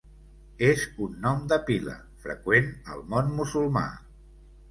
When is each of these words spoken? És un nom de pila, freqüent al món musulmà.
És 0.67 0.85
un 1.07 1.11
nom 1.25 1.43
de 1.51 1.59
pila, 1.67 1.93
freqüent 2.23 2.73
al 2.95 3.05
món 3.13 3.31
musulmà. 3.41 3.85